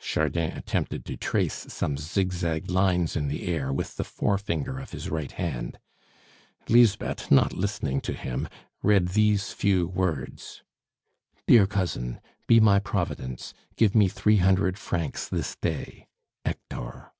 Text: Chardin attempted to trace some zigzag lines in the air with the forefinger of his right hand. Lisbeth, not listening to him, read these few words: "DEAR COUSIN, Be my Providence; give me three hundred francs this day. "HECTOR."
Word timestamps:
Chardin 0.00 0.50
attempted 0.58 1.04
to 1.04 1.16
trace 1.16 1.72
some 1.72 1.96
zigzag 1.96 2.68
lines 2.68 3.14
in 3.14 3.28
the 3.28 3.46
air 3.46 3.72
with 3.72 3.94
the 3.94 4.02
forefinger 4.02 4.80
of 4.80 4.90
his 4.90 5.10
right 5.10 5.30
hand. 5.30 5.78
Lisbeth, 6.68 7.30
not 7.30 7.52
listening 7.52 8.00
to 8.00 8.12
him, 8.12 8.48
read 8.82 9.10
these 9.10 9.52
few 9.52 9.86
words: 9.86 10.64
"DEAR 11.46 11.68
COUSIN, 11.68 12.20
Be 12.48 12.58
my 12.58 12.80
Providence; 12.80 13.54
give 13.76 13.94
me 13.94 14.08
three 14.08 14.38
hundred 14.38 14.76
francs 14.76 15.28
this 15.28 15.54
day. 15.54 16.08
"HECTOR." 16.44 17.12